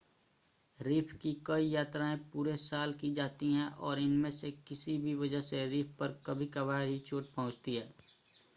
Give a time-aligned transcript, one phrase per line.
[0.79, 5.41] reef की कई यात्राएं पूरे साल की जाती हैं और इनमें से किसी भी वजह
[5.51, 7.89] से रीफ़ पर कभी-कभार ही चोट पहुंचती है